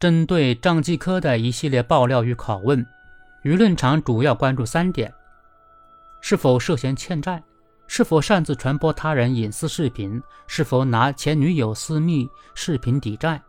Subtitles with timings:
[0.00, 2.86] 针对张继科的一系列爆料与拷问，
[3.44, 5.12] 舆论场主要关注三点：
[6.22, 7.42] 是否涉嫌欠债？
[7.86, 10.22] 是否擅自传播他人隐私视频？
[10.46, 13.42] 是否拿前女友私密视频抵债？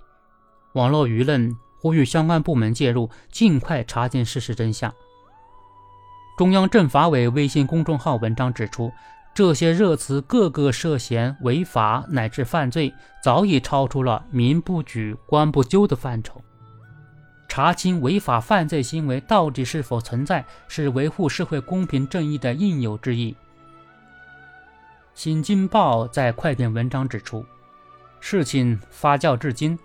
[0.74, 4.94] 网络舆论呼吁相关部门介入，尽快查清事实真相。
[6.38, 8.92] 中央政法委微信公众号文章指出，
[9.34, 12.94] 这些热词个个涉嫌违法乃至犯罪，
[13.24, 16.41] 早已超出了民不举、官不究的范畴。
[17.48, 23.32] 查清违法犯罪行为到底是否存在，是维护社会公平正义的应有之义。
[25.14, 27.46] 《新京报》在快点文章指出，
[28.20, 29.77] 事情发酵至今，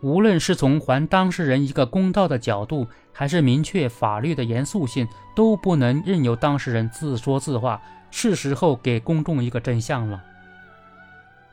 [0.00, 7.80] 无论是从还当事人一个公道的角度，还是明确法律的严肃性，都不能任由当事人自说自话。
[8.10, 10.22] 是时候给公众一个真相了。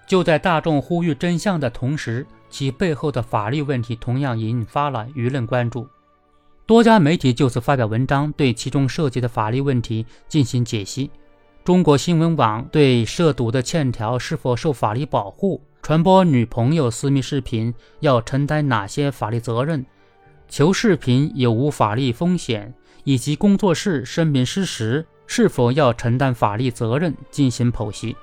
[0.07, 5.87] 就在大众呼吁真相的同时，其背后的法律问题同样引发了舆论关注。
[6.67, 11.09] 多家媒体就此发表文章，对其中涉及的法律问题进行解析。
[11.63, 19.83] 中国新闻网对涉毒的欠条是否受法律保护、传播女朋友私密视频要承担哪些法律责任、
[20.47, 22.71] 求视频有无法律风险，
[23.03, 28.15] 以及工作室声明失实是否要承担法律责任进行剖析。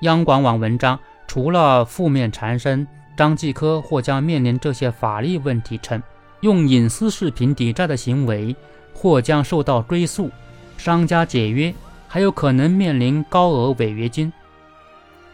[0.00, 6.02] 央广网文章除了负面缠身，张继科或将面临这些法律问题，称
[6.40, 8.54] 用隐私视频抵债的行为
[8.92, 10.30] 或将受到追诉，
[10.76, 11.72] 商家解约。
[12.06, 14.32] 还有可能面临高额违约金。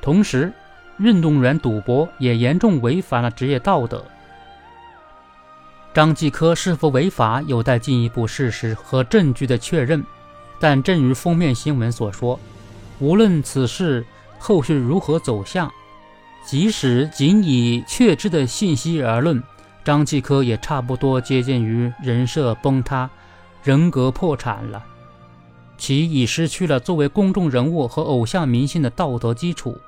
[0.01, 0.51] 同时，
[0.99, 4.03] 运动员赌博也严重违反了职业道德。
[5.93, 10.03] 张继科是否违法，有待进一步事实和证据的确认。
[10.61, 12.39] 但正如封面新闻所说，
[12.99, 14.05] 无论此事
[14.39, 15.73] 后续如何走向，
[16.45, 19.43] 即使仅以确知的信息而论，
[19.83, 23.09] 张继科也差不多接近于人设崩塌、
[23.65, 24.85] 人格破产了。
[25.79, 29.79] 其已失去了作为公众人物和偶像明星的道德基础。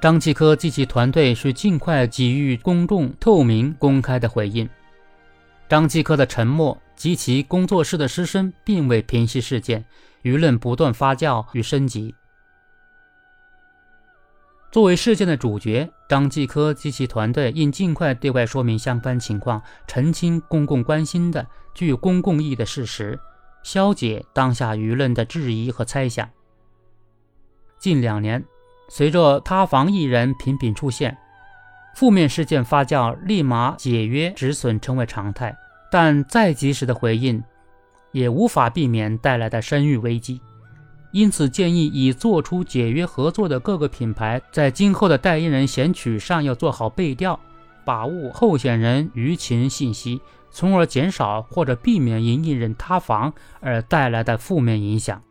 [0.00, 4.68] 张继科及其团队需尽快给予公众透明、公开的回应。
[5.72, 9.82] 张继科的沉默及其工作室的失声，并未平息事件，
[10.22, 12.14] 舆论不断发酵与升级。
[14.70, 23.18] 作为事件的主角，张继科及其团队应尽快对外说明相关情况，澄清公共关心的、具公共意义的事实。
[23.62, 26.28] 消解当下舆论的质疑和猜想。
[27.78, 28.44] 近两年，
[28.90, 31.16] 随着塌房艺人频频出现，
[31.94, 35.56] 负面事件发酵，立马解约止损成为常态。
[35.92, 37.44] 但再及时的回应，
[38.12, 40.40] 也无法避免带来的声誉危机。
[41.12, 47.38] 因此，建议已做出解约合作的各个品牌，在今后的代言人选取上要做好背调，
[47.84, 50.18] 把握候选人舆情信息。
[50.50, 55.22] 从而减少或者避免因艺人塌房而带来的负面影响。